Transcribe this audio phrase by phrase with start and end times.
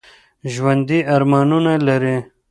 [0.53, 2.15] ژوندي ارمانونه لري